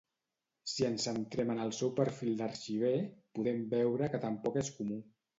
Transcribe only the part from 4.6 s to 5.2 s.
és comú.